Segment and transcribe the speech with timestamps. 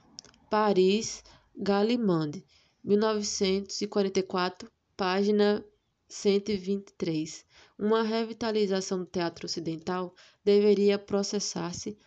[0.51, 1.23] Paris,
[1.55, 2.43] Gallimard,
[2.83, 5.65] 1944, página
[6.07, 7.43] 123.
[7.77, 10.13] Uma revitalização do teatro ocidental
[10.43, 11.97] deveria processar-se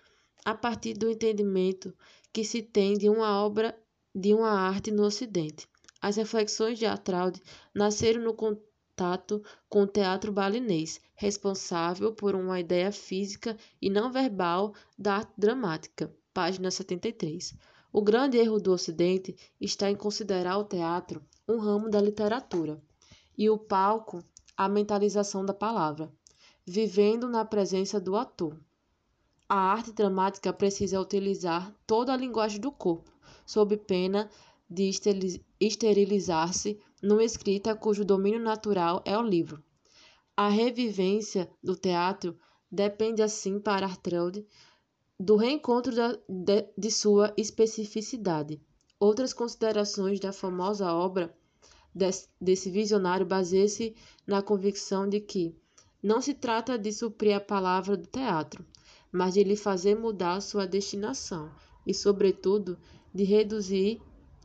[0.45, 1.93] a partir do entendimento
[2.33, 3.77] que se tem de uma obra
[4.15, 5.69] de uma arte no Ocidente.
[6.01, 7.41] As reflexões de Atraud
[7.75, 14.75] nasceram no contato com o teatro balinês, responsável por uma ideia física e não verbal
[14.99, 16.13] da arte dramática.
[16.33, 17.55] Página 73.
[17.93, 22.81] O grande erro do Ocidente está em considerar o teatro um ramo da literatura
[23.37, 24.23] e o palco
[24.57, 26.13] a mentalização da palavra,
[26.67, 28.61] vivendo na presença do ator.
[29.49, 33.11] A arte dramática precisa utilizar toda a linguagem do corpo,
[33.51, 34.31] sob pena
[34.71, 34.89] de
[35.59, 39.61] esterilizar-se numa escrita cujo domínio natural é o livro.
[40.37, 42.39] A revivência do teatro
[42.71, 44.47] depende, assim, para Artraud,
[45.19, 48.61] do reencontro da, de, de sua especificidade.
[49.01, 51.37] Outras considerações da famosa obra
[51.93, 55.57] desse, desse visionário baseiam-se na convicção de que
[56.01, 58.65] não se trata de suprir a palavra do teatro,
[59.11, 61.51] mas de lhe fazer mudar sua destinação
[61.87, 62.79] e, sobretudo,
[63.13, 64.01] de reduzir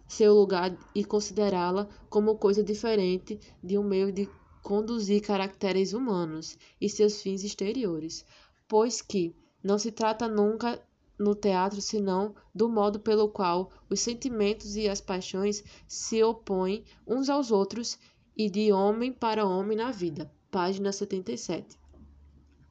[0.07, 4.29] seu lugar e considerá-la como coisa diferente de um meio de
[4.61, 8.25] conduzir caracteres humanos e seus fins exteriores,
[8.67, 10.81] pois que não se trata nunca
[11.17, 17.29] no teatro senão do modo pelo qual os sentimentos e as paixões se opõem uns
[17.29, 17.97] aos outros
[18.35, 20.29] e de homem para homem na vida.
[20.51, 21.79] Página 77.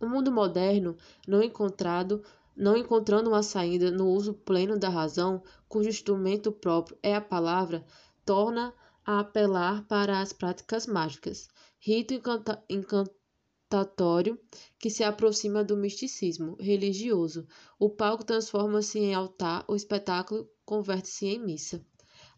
[0.01, 2.23] O mundo moderno, não encontrado
[2.57, 7.85] não encontrando uma saída no uso pleno da razão, cujo instrumento próprio é a palavra,
[8.25, 8.73] torna
[9.05, 11.49] a apelar para as práticas mágicas,
[11.79, 14.39] rito encanta encantatório
[14.79, 17.47] que se aproxima do misticismo religioso.
[17.79, 21.85] O palco transforma-se em altar, o espetáculo converte-se em missa.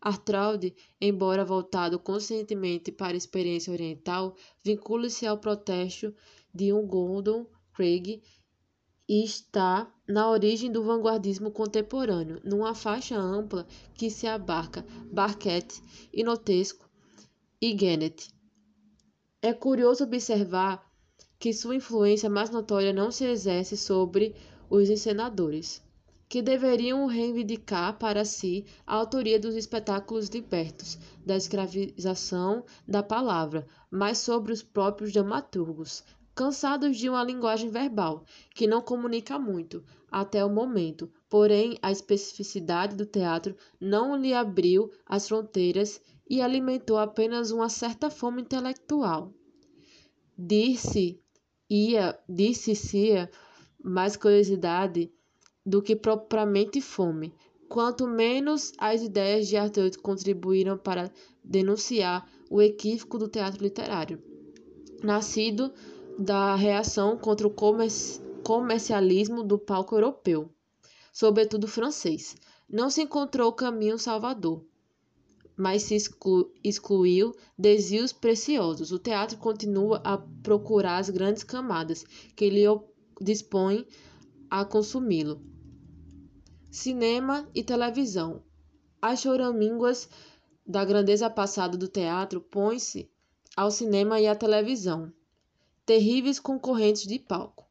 [0.00, 6.15] Artraud, embora voltado conscientemente para a experiência oriental, vincula-se ao protesto
[6.54, 8.22] de um Gordon Craig
[9.08, 16.88] e está na origem do vanguardismo contemporâneo, numa faixa ampla que se abarca Barquette, Inotesco
[17.60, 18.28] e Genet.
[19.40, 20.84] É curioso observar
[21.38, 24.34] que sua influência mais notória não se exerce sobre
[24.68, 25.82] os encenadores,
[26.28, 34.18] que deveriam reivindicar para si a autoria dos espetáculos libertos, da escravização da palavra, mas
[34.18, 36.02] sobre os próprios dramaturgos,
[36.36, 38.22] cansados de uma linguagem verbal
[38.54, 44.91] que não comunica muito até o momento, porém a especificidade do teatro não lhe abriu
[45.06, 49.33] as fronteiras e alimentou apenas uma certa fome intelectual.
[50.36, 51.18] Disse
[51.71, 53.28] ia, disse-se
[53.83, 55.10] mais curiosidade
[55.65, 57.34] do que propriamente fome.
[57.66, 61.10] Quanto menos as ideias de Arthur contribuíram para
[61.42, 64.22] denunciar o equívoco do teatro literário,
[65.03, 65.72] nascido
[66.18, 67.54] da reação contra o
[68.42, 70.51] comercialismo do palco europeu,
[71.13, 72.36] sobretudo francês.
[72.68, 74.65] Não se encontrou caminho salvador.
[75.57, 78.92] mas se exclu excluiu desvios preciosos.
[78.92, 82.04] O teatro continua a procurar as grandes camadas
[82.36, 82.65] que lhe
[83.21, 83.86] dispõem
[84.51, 85.41] a consumi-lo.
[86.71, 88.42] Cinema e televisão.
[89.01, 90.09] As choramínguas
[90.66, 93.10] da grandeza passada do teatro põem-se
[93.57, 95.10] ao cinema e à televisão,
[95.86, 97.65] terríveis concorrentes de palco.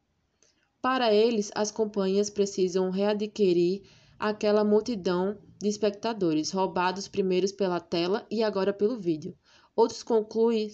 [0.80, 3.82] Para eles, as companhias precisam readquirir
[4.18, 9.36] aquela multidão de espectadores, roubados primeiro pela tela e agora pelo vídeo.
[9.74, 10.70] Outros concluem,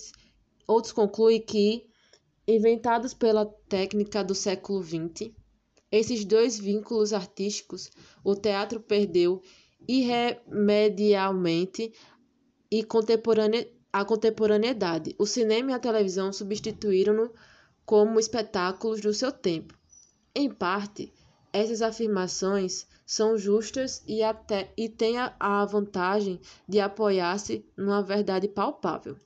[0.67, 1.89] outros concluem que,
[2.47, 5.33] inventados pela técnica do século XX,
[5.91, 7.91] esses dois vínculos artísticos
[8.25, 9.43] o teatro perdeu
[9.89, 11.93] irremediavelmente
[12.71, 15.15] e contemporânea, a contemporaneidade.
[15.19, 17.31] O cinema e a televisão substituíram-no
[17.85, 19.79] como espetáculos do seu tempo.
[20.35, 21.13] Em parte,
[21.53, 28.49] essas afirmações são justas e, até, e têm a, a vantagem de apoiar-se numa verdade
[28.49, 29.17] palpável.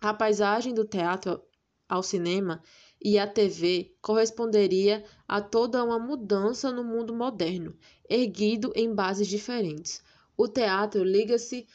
[0.00, 1.40] A paisagem do teatro
[1.88, 2.62] ao cinema
[3.02, 7.74] e à TV corresponderia a toda uma mudança no mundo moderno,
[8.08, 10.02] erguido em bases diferentes.
[10.36, 11.66] O teatro liga-se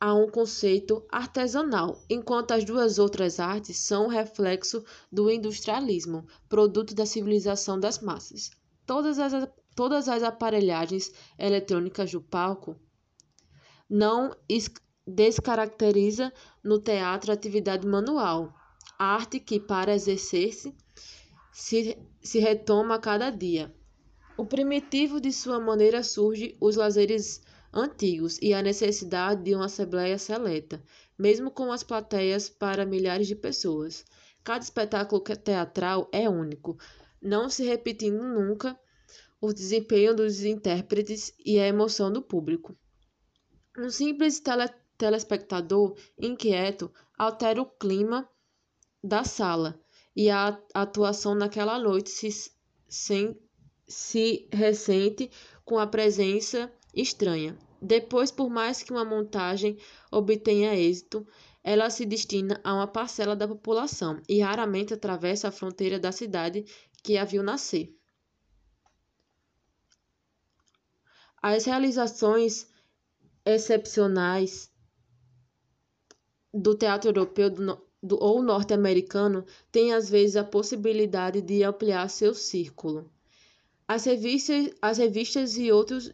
[0.00, 7.04] a um conceito artesanal, enquanto as duas outras artes são reflexo do industrialismo, produto da
[7.04, 8.50] civilização das massas.
[8.86, 9.32] Todas as
[9.78, 12.74] todas as aparelhagens eletrônicas do palco,
[13.88, 14.36] não
[15.06, 16.32] descaracteriza
[16.64, 18.52] no teatro a atividade manual,
[18.98, 20.76] arte que, para exercer-se,
[21.52, 23.72] se, se retoma a cada dia.
[24.36, 27.40] O primitivo de sua maneira surge os lazeres
[27.72, 30.82] antigos e a necessidade de uma assembleia seleta,
[31.18, 34.04] mesmo com as plateias para milhares de pessoas.
[34.42, 36.78] Cada espetáculo teatral é único,
[37.20, 38.78] não se repetindo nunca
[39.40, 42.76] o desempenho dos intérpretes e a emoção do público.
[43.76, 48.28] Um simples tele telespectador inquieto altera o clima
[49.02, 49.80] da sala
[50.16, 52.50] e a atuação naquela noite se,
[52.88, 53.40] sem,
[53.86, 55.30] se ressente
[55.64, 57.56] com a presença estranha.
[57.80, 59.78] Depois, por mais que uma montagem
[60.10, 61.26] obtenha êxito,
[61.62, 66.64] ela se destina a uma parcela da população e raramente atravessa a fronteira da cidade
[67.02, 67.94] que a viu nascer.
[71.40, 72.66] As realizações
[73.44, 74.70] excepcionais
[76.52, 82.34] do teatro europeu do, do, ou norte-americano têm às vezes a possibilidade de ampliar seu
[82.34, 83.08] círculo.
[83.86, 86.12] As revistas, as revistas e outros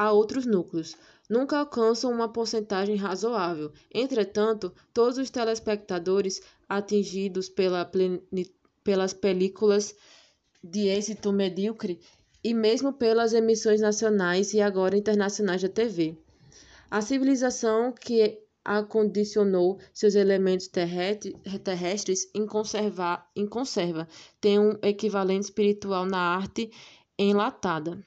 [0.00, 0.96] a outros núcleos
[1.28, 3.70] nunca alcançam uma porcentagem razoável.
[3.92, 7.84] Entretanto, todos os telespectadores atingidos pela,
[8.82, 9.94] pelas películas
[10.64, 12.00] de êxito medíocre
[12.42, 16.16] e mesmo pelas emissões nacionais e agora internacionais da TV.
[16.90, 24.08] A civilização que acondicionou seus elementos terrestres em, conservar, em conserva
[24.40, 26.70] tem um equivalente espiritual na arte
[27.18, 28.02] enlatada.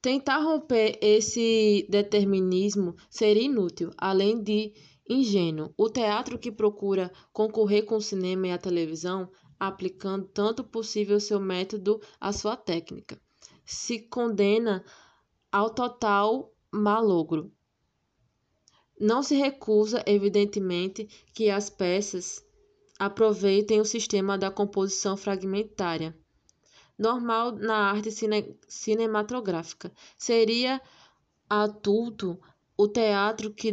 [0.00, 4.72] Tentar romper esse determinismo seria inútil, além de
[5.08, 5.74] ingênuo.
[5.76, 9.28] O teatro que procura concorrer com o cinema e a televisão
[9.58, 13.20] aplicando tanto possível seu método à sua técnica.
[13.64, 14.84] Se condena
[15.50, 17.50] ao total malogro.
[19.00, 22.44] Não se recusa, evidentemente, que as peças
[22.98, 26.16] aproveitem o sistema da composição fragmentária,
[26.98, 29.92] normal na arte cine cinematográfica.
[30.16, 30.80] Seria
[31.48, 32.38] adulto
[32.76, 33.72] o teatro que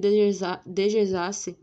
[0.65, 1.57] desejasse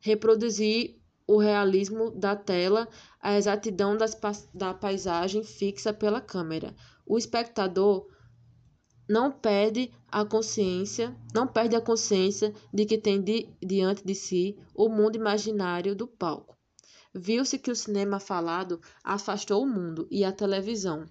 [0.00, 2.88] reproduzir o realismo da tela,
[3.20, 4.16] a exatidão das,
[4.54, 6.74] da paisagem fixa pela câmera.
[7.04, 8.08] O espectador
[9.08, 14.58] não perde a consciência, não perde a consciência de que tem di, diante de si
[14.74, 16.57] o mundo imaginário do palco.
[17.20, 21.04] Viu-se que o cinema falado afastou o mundo e a televisão.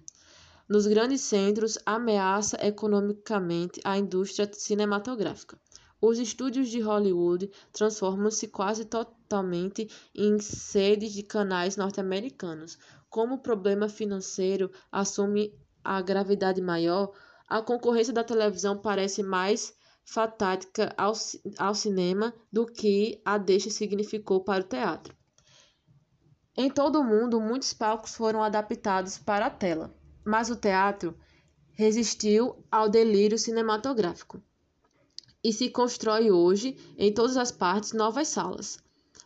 [0.66, 5.60] Nos grandes centros, ameaça economicamente a indústria cinematográfica.
[6.00, 12.78] Os estúdios de Hollywood transformam-se quase totalmente em sedes de canais norte-americanos.
[13.10, 17.12] Como o problema financeiro assume a gravidade maior,
[17.46, 19.74] a concorrência da televisão parece mais
[20.06, 21.12] fatática ao,
[21.58, 25.17] ao cinema do que a deixa significou para o teatro.
[26.60, 31.16] Em todo o mundo, muitos palcos foram adaptados para a tela, mas o teatro
[31.72, 34.42] resistiu ao delírio cinematográfico
[35.44, 38.82] e se constrói hoje em todas as partes novas salas.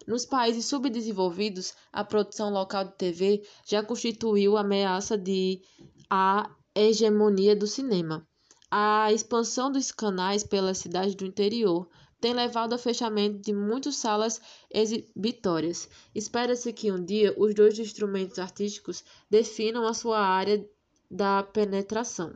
[0.06, 5.62] Nos países subdesenvolvidos, a produção local de TV já constituiu ameaça de
[6.10, 8.28] a hegemonia do cinema.
[8.70, 11.88] A expansão dos canais pelas cidades do interior
[12.22, 15.88] tem levado ao fechamento de muitas salas exibitórias.
[16.14, 20.64] Espera-se que um dia os dois instrumentos artísticos definam a sua área
[21.10, 22.32] da penetração.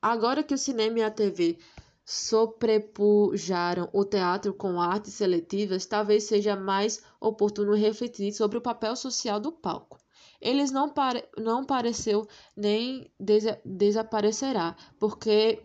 [0.00, 1.58] Agora que o cinema e a TV
[2.06, 9.38] sobrepujaram o teatro com artes seletivas, talvez seja mais oportuno refletir sobre o papel social
[9.38, 9.98] do palco.
[10.40, 12.26] Eles não, pare, não pareceu
[12.56, 15.62] nem des, desaparecerá, porque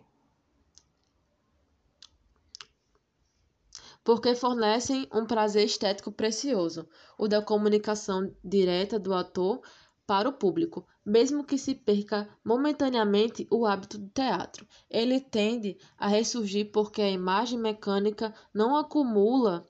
[4.10, 9.62] porque fornecem um prazer estético precioso, o da comunicação direta do ator
[10.08, 14.68] para o público, mesmo que se perca momentaneamente o hábito do teatro.
[14.90, 19.70] Ele tende a ressurgir porque a imagem mecânica não acumula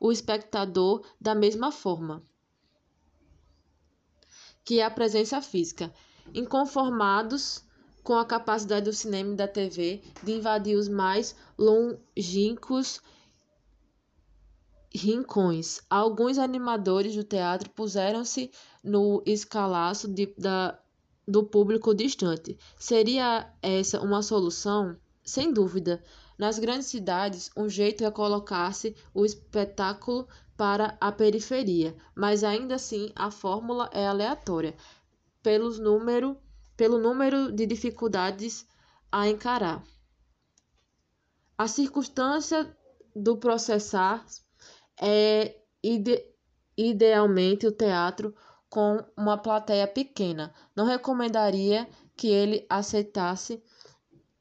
[0.00, 2.22] o espectador da mesma forma
[4.64, 5.92] que a presença física,
[6.32, 7.62] inconformados
[8.02, 13.02] com a capacidade do cinema e da TV de invadir os mais longínquos
[14.94, 15.80] rincões.
[15.90, 18.50] Alguns animadores do teatro puseram-se
[18.82, 20.78] no escalaço de, da,
[21.26, 22.56] do público distante.
[22.78, 24.96] Seria essa uma solução?
[25.24, 26.02] Sem dúvida.
[26.38, 33.10] Nas grandes cidades, um jeito é colocar-se o espetáculo para a periferia, mas ainda assim
[33.16, 34.76] a fórmula é aleatória,
[35.42, 36.36] pelos número,
[36.76, 38.66] pelo número de dificuldades
[39.10, 39.82] a encarar.
[41.56, 42.76] A circunstância
[43.14, 44.24] do processar
[45.00, 46.22] é ide
[46.76, 48.34] idealmente o teatro
[48.68, 50.52] com uma plateia pequena.
[50.74, 53.62] Não recomendaria que ele aceitasse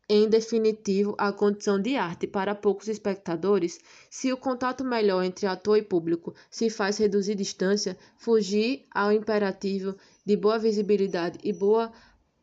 [0.09, 3.79] em definitivo a condição de arte para poucos espectadores,
[4.09, 9.95] se o contato melhor entre ator e público se faz reduzir distância, fugir ao imperativo
[10.25, 11.91] de boa visibilidade e boa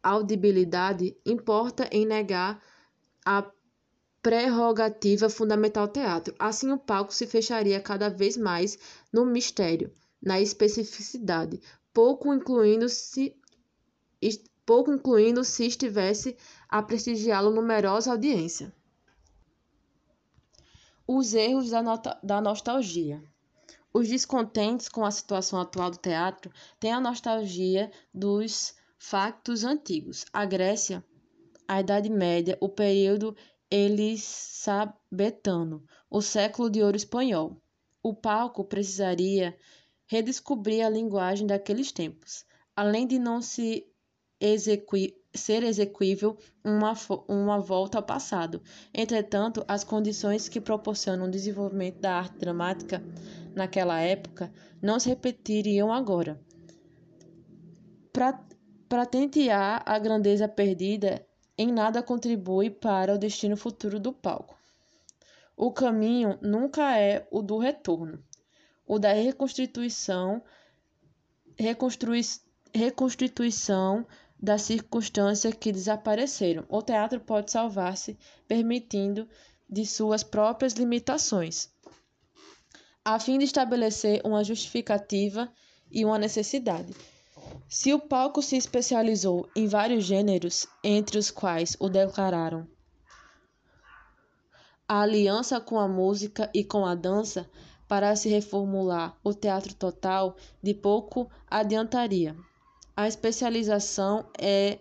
[0.03, 2.63] audibilidade, importa em negar
[3.25, 3.43] a
[4.23, 6.35] prerrogativa fundamental ao teatro.
[6.39, 8.79] Assim, o palco se fecharia cada vez mais
[9.13, 11.61] no mistério, na especificidade,
[11.93, 13.35] pouco incluindo-se
[14.67, 16.37] pouco incluindo se estivesse
[16.69, 18.73] a prestigiá-lo numerosa audiência.
[21.05, 21.83] Os erros da,
[22.23, 23.21] da nostalgia.
[23.93, 30.25] Os descontentes com a situação atual do teatro têm a nostalgia dos factos antigos.
[30.33, 31.05] A Grécia,
[31.67, 33.37] a Idade Média, o período
[33.71, 37.63] elisabetano, o século de ouro espanhol.
[38.03, 39.57] O palco precisaria
[40.07, 43.87] redescobrir a linguagem daqueles tempos, além de não se
[45.35, 46.95] ser exequível uma,
[47.29, 48.63] uma volta ao passado.
[48.93, 53.03] Entretanto, as condições que proporcionam o desenvolvimento da arte dramática
[53.55, 56.41] naquela época não se repetiriam agora.
[58.89, 61.25] Para tentear a grandeza perdida,
[61.61, 64.59] em nada contribui para o destino futuro do palco.
[65.55, 68.25] O caminho nunca é o do retorno,
[68.87, 70.43] o da reconstituição,
[71.59, 72.23] reconstrui,
[72.75, 74.07] reconstituição
[74.43, 76.65] das circunstâncias que desapareceram.
[76.67, 79.29] O teatro pode salvar-se permitindo
[79.69, 81.69] de suas próprias limitações,
[83.05, 85.53] a fim de estabelecer uma justificativa
[85.91, 86.95] e uma necessidade.
[87.73, 92.67] Se o palco se especializou em vários gêneros, entre os quais o declararam
[94.89, 97.49] a aliança com a música e com a dança,
[97.87, 102.37] para se reformular o teatro total, de pouco adiantaria.
[102.97, 104.81] A especialização é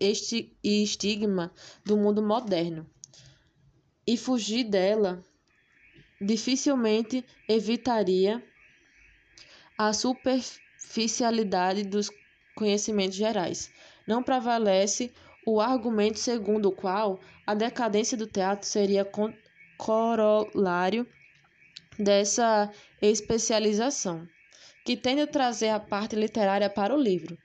[0.00, 1.52] este estigma
[1.84, 2.86] do mundo moderno,
[4.06, 5.22] e fugir dela
[6.18, 8.42] dificilmente evitaria
[9.76, 12.08] a superficialidade dos
[12.54, 13.70] conhecimentos gerais.
[14.06, 15.12] Não prevalece
[15.46, 19.06] o argumento segundo o qual a decadência do teatro seria
[19.78, 21.06] corolário
[21.98, 24.26] dessa especialização,
[24.84, 27.36] que tende a trazer a parte literária para o livro,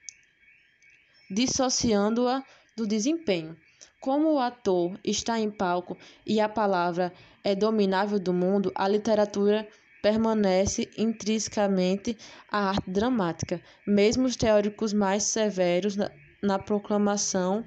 [1.30, 2.42] dissociando-a
[2.76, 3.56] do desempenho.
[4.00, 9.66] Como o ator está em palco e a palavra é dominável do mundo, a literatura
[10.02, 12.16] permanece intrinsecamente
[12.50, 13.60] a arte dramática.
[13.86, 16.10] Mesmo os teóricos mais severos na,
[16.42, 17.64] na proclamação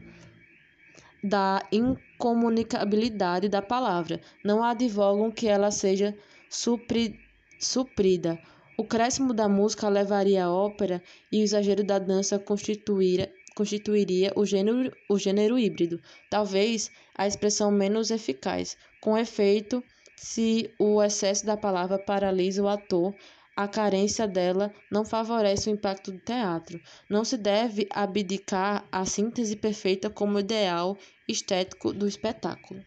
[1.24, 6.16] da incomunicabilidade da palavra não advogam que ela seja
[6.50, 7.20] supri,
[7.60, 8.40] suprida.
[8.78, 14.46] O crescimento da música levaria a ópera e o exagero da dança constituiria, constituiria o
[14.46, 18.78] gênero, o gênero híbrido, talvez a expressão menos eficaz.
[19.02, 19.84] Com efeito,
[20.22, 23.16] se o excesso da palavra paralisa o ator,
[23.56, 26.80] a carência dela não favorece o impacto do teatro.
[27.10, 32.84] Não se deve abdicar a síntese perfeita como ideal estético do espetáculo.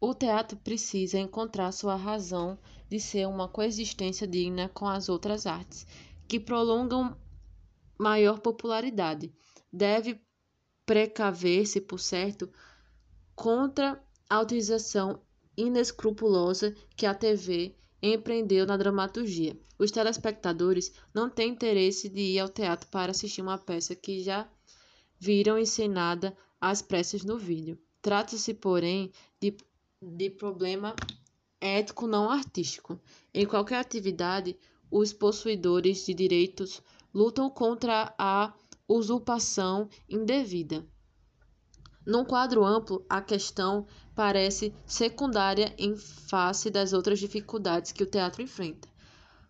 [0.00, 5.86] O teatro precisa encontrar sua razão de ser uma coexistência digna com as outras artes,
[6.26, 7.14] que prolongam
[7.98, 9.30] maior popularidade.
[9.70, 10.18] Deve
[10.86, 12.50] precaver-se, por certo,
[13.36, 15.20] contra a utilização
[15.58, 19.58] inescrupulosa que a TV empreendeu na dramaturgia.
[19.78, 24.48] Os telespectadores não têm interesse de ir ao teatro para assistir uma peça que já
[25.18, 27.78] viram encenada às pressas no vídeo.
[28.00, 29.56] Trata-se, porém, de
[30.00, 30.94] de problema
[31.60, 33.00] ético não artístico.
[33.34, 34.56] Em qualquer atividade,
[34.90, 36.80] os possuidores de direitos
[37.12, 38.54] lutam contra a
[38.86, 40.86] usurpação indevida.
[42.06, 43.86] Num quadro amplo, a questão
[44.18, 48.88] parece secundária em face das outras dificuldades que o teatro enfrenta.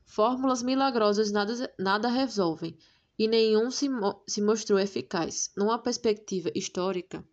[0.05, 2.77] Fórmulas milagrosas nada, nada resolvem,
[3.19, 3.89] e nenhum se,
[4.27, 5.51] se mostrou eficaz.
[5.57, 7.25] Numa perspectiva histórica,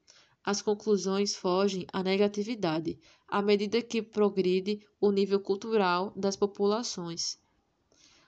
[0.45, 7.37] as conclusões fogem à negatividade, à medida que progride o nível cultural das populações.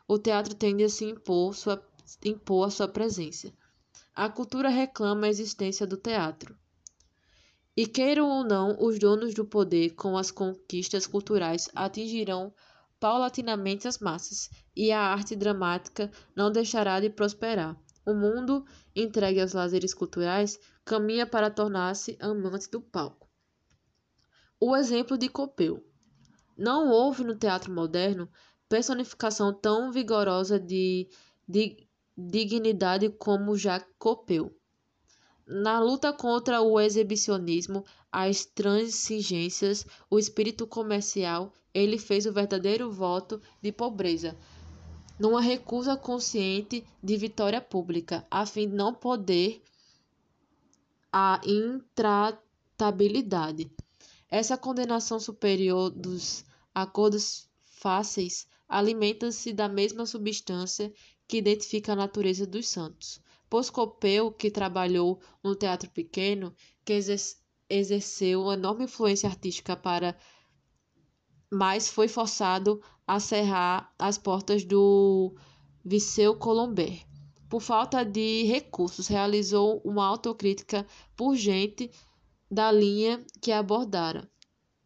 [0.05, 1.81] O teatro tende a se impor, sua,
[2.25, 3.53] impor a sua presença.
[4.13, 6.57] A cultura reclama a existência do teatro.
[7.77, 12.51] E queiram ou não, os donos do poder com as conquistas culturais atingirão
[12.99, 17.79] paulatinamente as massas, e a arte dramática não deixará de prosperar.
[18.03, 18.65] O mundo,
[18.95, 23.29] entregue aos lazeres culturais, caminha para tornar-se amante do palco.
[24.59, 25.85] O exemplo de Copeu.
[26.57, 28.27] Não houve no teatro moderno
[28.67, 31.07] personificação tão vigorosa de,
[31.47, 34.56] de dignidade como já Copeu.
[35.49, 43.41] Na luta contra o exibicionismo, as transigências, o espírito comercial, ele fez o verdadeiro voto
[43.61, 44.37] de pobreza,
[45.17, 49.63] numa recusa consciente de vitória pública, a fim de não poder
[51.13, 53.71] a intratabilidade.
[54.29, 56.43] Essa condenação superior dos
[56.75, 60.93] acordos fáceis alimenta-se da mesma substância
[61.25, 63.25] que identifica a natureza dos santos.
[63.49, 66.99] Poscopeu, que trabalhou no teatro pequeno, que
[67.69, 70.17] exerceu uma enorme influência artística para
[71.51, 75.33] mas foi forçado a cerrar as portas do
[75.83, 77.05] Viseu Colomber.
[77.49, 80.85] Por falta de recursos, realizou uma autocrítica
[81.19, 81.89] urgente
[82.51, 84.29] da linha que abordara,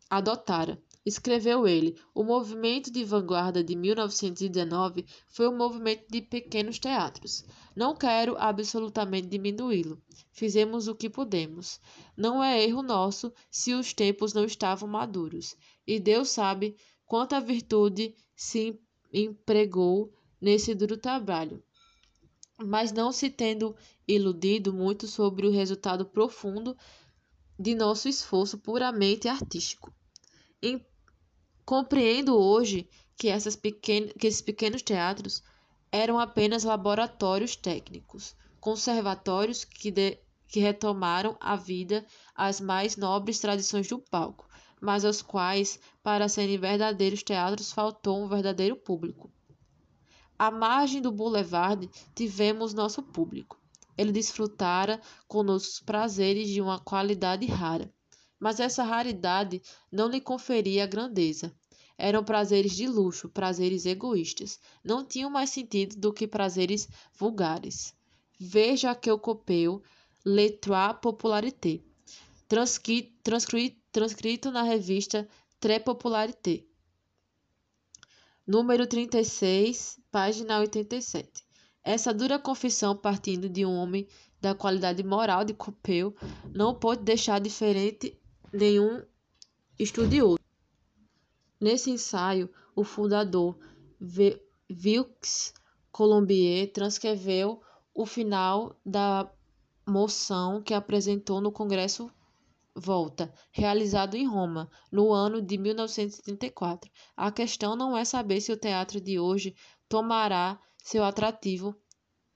[0.08, 0.82] adotara.
[1.04, 7.44] Escreveu ele: O movimento de vanguarda de 1919 foi um movimento de pequenos teatros.
[7.76, 10.00] Não quero absolutamente diminuí-lo.
[10.32, 11.80] Fizemos o que pudemos.
[12.16, 15.56] Não é erro nosso se os tempos não estavam maduros.
[15.88, 16.76] E Deus sabe
[17.08, 18.80] quanta virtude se
[19.12, 21.64] empregou nesse duro trabalho.
[22.64, 23.76] Mas não se tendo
[24.08, 26.78] iludido muito sobre o resultado profundo
[27.58, 29.92] de nosso esforço puramente artístico.
[31.72, 35.42] Compreendo hoje que, essas pequen que esses pequenos teatros
[35.90, 42.06] eram apenas laboratórios técnicos, conservatórios que, de, que retomaram à vida
[42.36, 44.50] as mais nobres tradições do palco,
[44.82, 49.32] mas aos quais, para serem verdadeiros teatros, faltou um verdadeiro público.
[50.38, 53.58] À margem do boulevard, tivemos nosso público.
[53.98, 57.90] Ele desfrutara conosco os prazeres de uma qualidade rara,
[58.38, 61.56] mas essa raridade não lhe conferia a grandeza.
[62.04, 64.60] Eram prazeres de luxo, prazeres egoístas.
[64.84, 67.94] Não tinham mais sentido do que prazeres vulgares.
[68.40, 69.84] Veja que eu copio
[70.26, 71.80] Le Trois Popularités,
[72.48, 76.66] transcrito na revista Très Popularité.
[78.48, 81.46] Número 36, página 87.
[81.84, 84.08] Essa dura confissão, partindo de um homem
[84.42, 86.16] da qualidade moral de Copeu,
[86.52, 88.20] não pode deixar diferente
[88.52, 89.04] nenhum
[89.78, 90.41] estudioso.
[91.62, 93.56] Nesse ensaio, o fundador
[94.68, 95.54] Wilkes
[95.92, 97.62] Colombier transcreveu
[97.94, 99.32] o final da
[99.86, 102.12] moção que apresentou no Congresso
[102.74, 106.90] Volta, realizado em Roma, no ano de 1934.
[107.16, 109.54] A questão não é saber se o teatro de hoje
[109.88, 111.76] tomará seu atrativo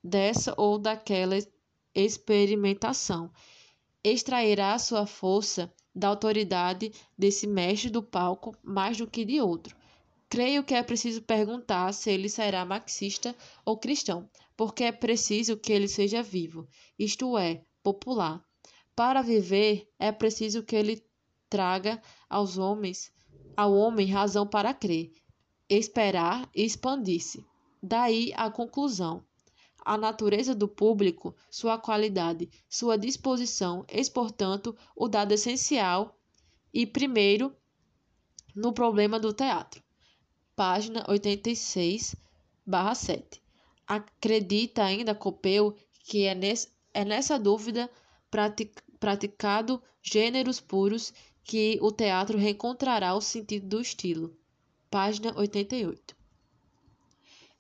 [0.04, 1.36] dessa ou daquela
[1.96, 3.32] experimentação,
[4.04, 9.76] extrairá sua força da autoridade desse mestre do palco mais do que de outro.
[10.28, 15.72] Creio que é preciso perguntar se ele será marxista ou cristão, porque é preciso que
[15.72, 16.68] ele seja vivo,
[17.00, 18.44] isto é, popular.
[18.96, 21.04] Para viver, é preciso que ele
[21.50, 23.12] traga aos homens,
[23.56, 25.12] ao homem razão para crer.
[25.70, 27.44] esperar e expandir-se.
[27.82, 29.24] Daí a conclusão.
[29.86, 36.20] A natureza do público, sua qualidade, sua disposição, eis, portanto, o dado essencial
[36.74, 37.56] e primeiro
[38.56, 39.84] no problema do teatro.
[40.56, 42.16] Página 86,
[42.66, 43.44] barra 7.
[43.86, 47.90] Acredita ainda Copeu que é, nesse, é nessa dúvida
[48.32, 54.36] pratic, praticado gêneros puros que o teatro reencontrará o sentido do estilo.
[54.90, 56.15] Página 88.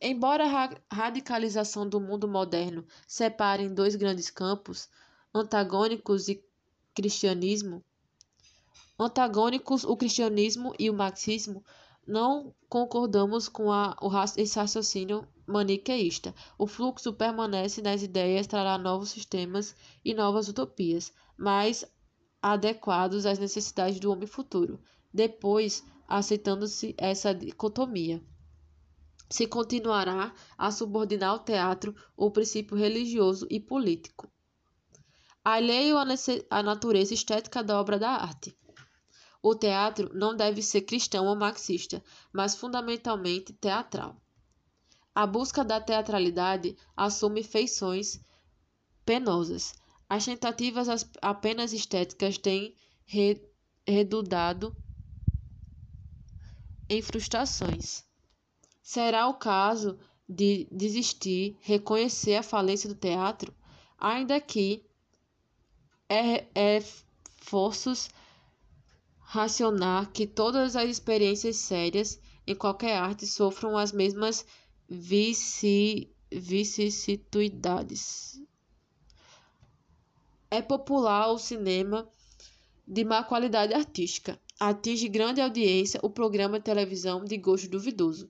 [0.08, 4.88] Embora a radicalização do mundo moderno separe em dois grandes campos,
[5.34, 6.46] antagônicos e
[6.94, 7.84] cristianismo,
[9.00, 11.66] antagônicos o cristianismo e o marxismo,
[12.06, 16.36] não concordamos com a, o, esse raciocínio maniqueísta.
[16.56, 21.84] O fluxo permanece nas ideias, trará novos sistemas e novas utopias, mais
[22.40, 24.80] adequados às necessidades do homem futuro.
[25.12, 28.22] Depois, aceitando-se essa dicotomia,
[29.30, 34.32] se continuará a subordinar ao teatro o princípio religioso e político.
[35.44, 35.98] Alheio
[36.50, 38.58] à natureza estética da obra da arte.
[39.42, 44.20] O teatro não deve ser cristão ou marxista, mas fundamentalmente teatral.
[45.14, 48.20] A busca da teatralidade assume feições
[49.06, 49.74] penosas.
[50.10, 50.88] As tentativas
[51.22, 52.76] apenas estéticas têm
[53.86, 54.76] redundado
[56.90, 58.04] em frustrações.
[58.88, 59.98] Será o caso
[60.30, 63.52] de desistir, reconhecer a falência do teatro,
[63.98, 64.86] ainda que
[66.08, 66.84] é, é
[67.38, 68.12] forços
[69.22, 74.46] racionar que todas as experiências sérias em qualquer arte sofram as mesmas
[74.88, 78.40] vici, vicissituidades.
[80.52, 82.08] É popular o cinema
[82.88, 84.40] de má qualidade artística.
[84.60, 88.30] Atinge grande audiência o programa de televisão de gosto duvidoso.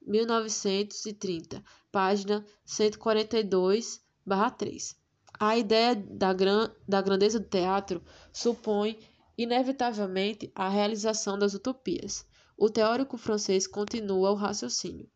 [0.00, 4.96] 1930, página 142-3.
[5.38, 8.98] A ideia da, gran da grandeza do teatro supõe,
[9.36, 12.26] inevitavelmente, a realização das utopias.
[12.56, 15.10] O teórico francês continua o raciocínio.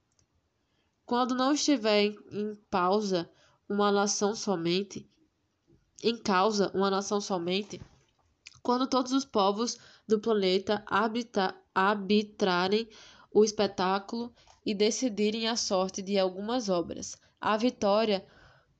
[1.06, 3.30] Quando não estiver em, em pausa
[3.68, 5.08] uma nação somente,
[6.02, 7.80] em causa uma nação somente,
[8.62, 12.88] quando todos os povos do planeta arbitra, arbitrarem
[13.32, 14.34] o espetáculo
[14.66, 18.26] e decidirem a sorte de algumas obras, a vitória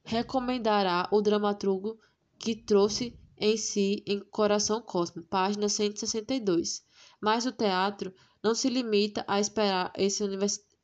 [0.04, 1.98] recomendará o dramaturgo
[2.38, 6.84] que trouxe em si em Coração Cosmo, página 162.
[7.20, 10.24] Mas o teatro não se limita a esperar essa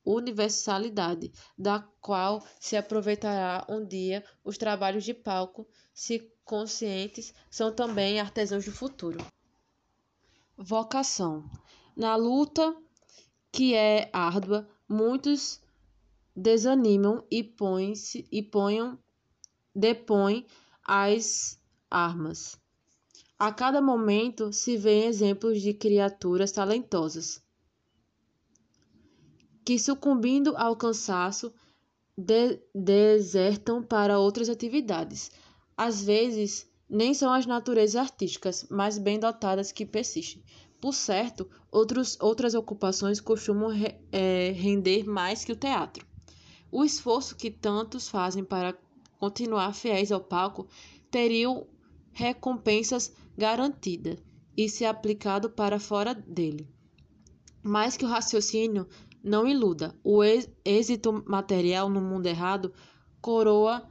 [0.04, 8.20] universalidade, da qual se aproveitará um dia os trabalhos de palco, se conscientes são também
[8.20, 9.18] artesãos do futuro.
[10.56, 11.44] Vocação.
[11.96, 12.76] Na luta
[13.50, 15.60] que é árdua, muitos
[16.34, 18.98] desanimam e põem-se e ponham
[19.76, 20.46] depõem
[20.82, 21.60] as
[21.90, 22.58] armas.
[23.38, 27.44] A cada momento se vêem exemplos de criaturas talentosas
[29.62, 31.52] que, sucumbindo ao cansaço,
[32.16, 35.30] de desertam para outras atividades.
[35.76, 40.42] Às vezes, nem são as naturezas artísticas mais bem dotadas que persistem.
[40.80, 46.06] Por certo, outros, outras ocupações costumam re, é, render mais que o teatro.
[46.70, 48.72] O esforço que tantos fazem para
[49.18, 50.66] continuar fiéis ao palco
[51.10, 51.66] teriam
[52.12, 54.18] recompensas garantida
[54.56, 56.68] e se aplicado para fora dele.
[57.62, 58.88] Mas que o raciocínio
[59.22, 59.94] não iluda.
[60.04, 60.22] O
[60.64, 62.72] êxito material no mundo errado
[63.20, 63.86] coroa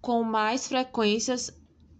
[0.00, 1.50] com mais frequências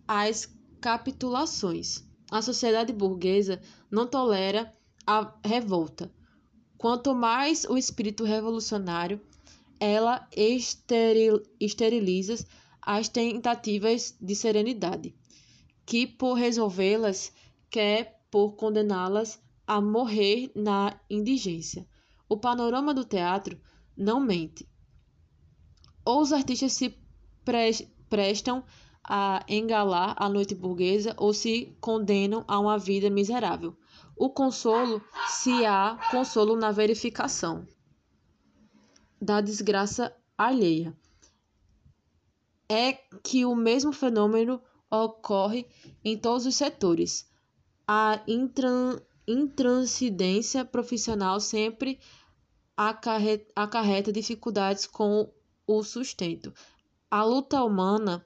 [0.07, 2.05] as capitulações.
[2.31, 3.61] A sociedade burguesa
[3.91, 4.71] não tolera
[5.07, 6.13] a revolta.
[6.77, 9.21] Quanto mais o espírito revolucionário,
[9.81, 10.29] ela
[11.61, 12.47] esteriliza
[12.83, 15.15] as tentativas de serenidade,
[15.85, 17.33] que por resolvê-las
[17.71, 21.87] quer por condená-las a morrer na indigência.
[22.29, 23.61] O panorama do teatro
[23.97, 24.69] não mente.
[26.05, 26.99] Ou os artistas se
[28.09, 28.65] prestam
[29.05, 33.77] a engalar a noite burguesa ou se condenam a uma vida miserável.
[34.17, 37.67] O consolo, se há consolo na verificação
[39.21, 40.97] da desgraça alheia,
[42.69, 45.67] é que o mesmo fenômeno ocorre
[46.05, 47.29] em todos os setores.
[47.87, 52.01] A intran intranscendência profissional sempre
[52.75, 55.31] acarreta, acarreta dificuldades com
[55.67, 56.55] o sustento.
[57.11, 58.25] A luta humana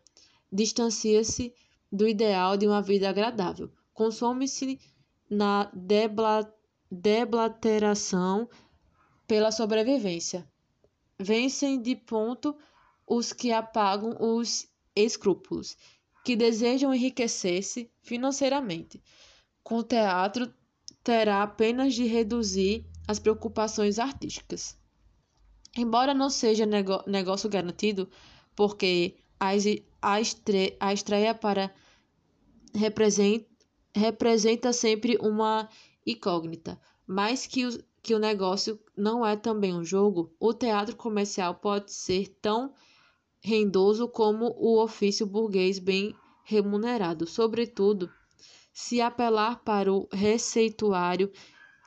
[0.52, 1.52] distancia-se
[1.90, 4.78] do ideal de uma vida agradável, consome-se
[5.28, 6.52] na debla,
[6.90, 8.48] deblateração
[9.26, 10.48] pela sobrevivência.
[11.18, 12.56] Vencem de ponto
[13.06, 15.76] os que apagam os escrúpulos,
[16.24, 19.02] que desejam enriquecer-se financeiramente.
[19.62, 20.52] Com o teatro
[21.02, 24.78] terá apenas de reduzir as preocupações artísticas.
[25.76, 28.08] Embora não seja negócio garantido,
[28.54, 29.56] porque a,
[30.20, 31.74] estre a estreia para
[32.74, 33.46] representa,
[33.94, 35.68] representa sempre uma
[36.06, 41.54] incógnita, mas que o, que o negócio não é também um jogo, o teatro comercial
[41.54, 42.74] pode ser tão
[43.40, 48.10] rendoso como o ofício burguês bem remunerado, sobretudo
[48.72, 51.30] se apelar para o receituário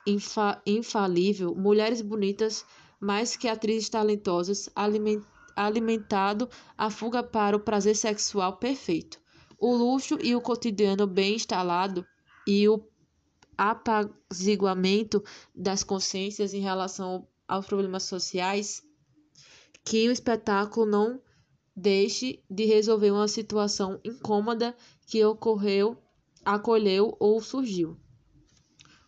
[0.07, 2.65] infa infalível, mulheres bonitas
[2.99, 5.21] mais que atrizes talentosas, aliment
[5.55, 9.19] alimentado a fuga para o prazer sexual perfeito.
[9.57, 12.05] O luxo e o cotidiano bem instalado
[12.45, 12.77] e o
[13.57, 18.81] apaziguamento das consciências em relação aos problemas sociais,
[19.83, 21.21] que o espetáculo não
[21.75, 25.97] deixe de resolver uma situação incômoda que ocorreu
[26.45, 27.97] acolheu ou surgiu.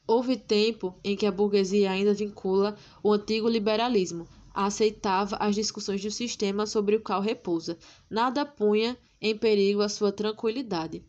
[0.08, 6.10] Houve tempo em que a burguesia ainda vincula o antigo liberalismo, aceitava as discussões do
[6.10, 7.78] sistema sobre o qual repousa,
[8.10, 11.06] nada punha em perigo a sua tranquilidade.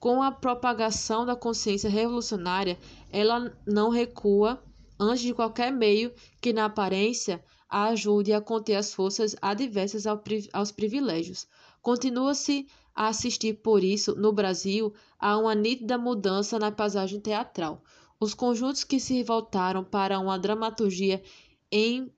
[0.00, 2.78] Com a propagação da consciência revolucionária,
[3.12, 4.64] ela não recua
[4.98, 6.10] antes de qualquer meio
[6.40, 10.06] que, na aparência, a ajude a conter as forças adversas
[10.54, 11.46] aos privilégios.
[11.82, 17.82] Continua-se a assistir, por isso, no Brasil, a uma nítida mudança na paisagem teatral.
[18.18, 21.22] Os conjuntos que se voltaram para uma dramaturgia
[21.70, 22.10] em,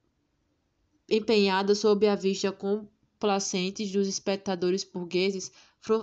[1.10, 5.50] empenhada sob a vista complacente dos espectadores burgueses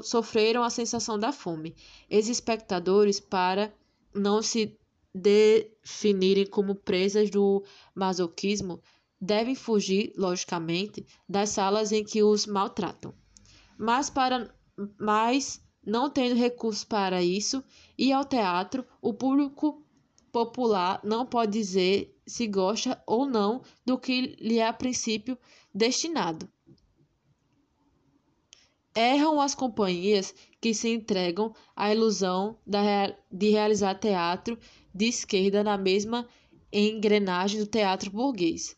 [0.04, 1.76] sofreram a sensação da fome.
[2.10, 3.74] Esses espectadores, para
[4.14, 4.78] não se
[5.14, 7.64] definirem como presas do
[7.96, 8.82] masoquismo,
[9.20, 13.14] devem fugir, logicamente, das salas em que os maltratam.
[13.78, 14.54] Mas para
[14.98, 17.64] mas não tendo recursos para isso,
[17.98, 19.84] e ao teatro, o público
[20.32, 25.38] popular não pode dizer se gosta ou não do que lhe é a princípio
[25.74, 26.48] destinado.
[29.00, 32.58] Erram as companhias que se entregam à ilusão
[33.32, 34.60] de realizar teatro
[34.94, 36.28] de esquerda na mesma
[36.70, 38.76] engrenagem do teatro burguês.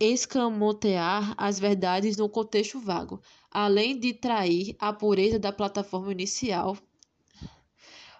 [0.00, 6.76] Escamotear as verdades num contexto vago, além de trair a pureza da plataforma inicial,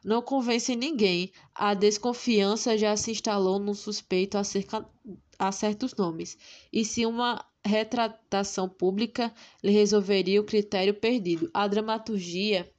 [0.05, 1.33] não convence ninguém.
[1.53, 4.89] A desconfiança já se instalou no suspeito acerca
[5.37, 6.39] a certos nomes.
[6.73, 11.51] E se uma retratação pública lhe resolveria o critério perdido?
[11.53, 12.71] A dramaturgia,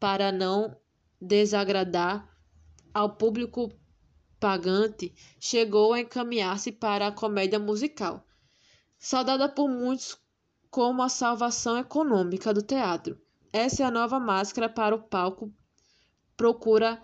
[0.00, 0.76] para não
[1.20, 2.28] desagradar
[2.92, 3.72] ao público
[4.38, 8.26] pagante, chegou a encaminhar-se para a comédia musical,
[8.98, 10.18] saudada por muitos
[10.70, 13.18] como a salvação econômica do teatro.
[13.52, 15.50] Essa é a nova máscara para o palco.
[16.36, 17.02] Procura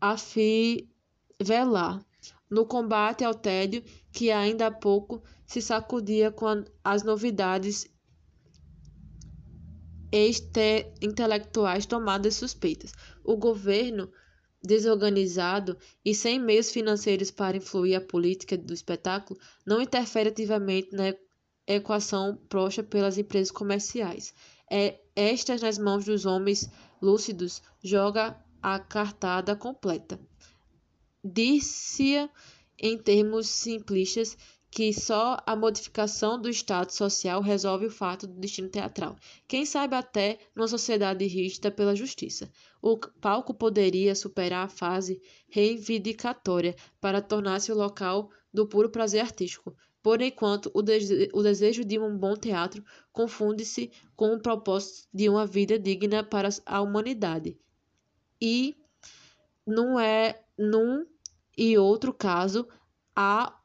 [0.00, 0.88] afivelar
[2.48, 7.86] no combate ao tédio que ainda há pouco se sacudia com as novidades
[11.00, 12.92] intelectuais tomadas suspeitas.
[13.24, 14.10] O governo
[14.62, 21.14] desorganizado e sem meios financeiros para influir a política do espetáculo não interfere ativamente na
[21.66, 24.32] equação proposta pelas empresas comerciais.
[24.70, 26.68] é estas nas mãos dos homens
[27.00, 30.18] lúcidos joga a cartada completa.
[31.22, 32.28] Dir-se
[32.78, 34.36] em termos simplistas
[34.74, 39.16] que só a modificação do estado social resolve o fato do destino teatral.
[39.46, 42.50] Quem sabe até numa sociedade rígida pela justiça.
[42.82, 49.76] O palco poderia superar a fase reivindicatória para tornar-se o local do puro prazer artístico.
[50.02, 55.46] Por enquanto, o, o desejo de um bom teatro confunde-se com o propósito de uma
[55.46, 57.56] vida digna para a humanidade.
[58.42, 58.74] E
[59.64, 61.06] não é num
[61.56, 62.66] e outro caso
[63.14, 63.56] há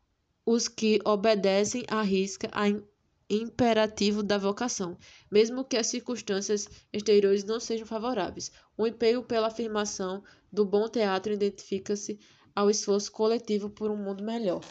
[0.51, 2.63] os que obedecem à risca a
[3.29, 4.97] imperativo da vocação,
[5.29, 8.51] mesmo que as circunstâncias exteriores não sejam favoráveis.
[8.75, 12.17] O empenho pela afirmação do bom teatro identifica-se
[12.55, 14.61] ao esforço coletivo por um mundo melhor.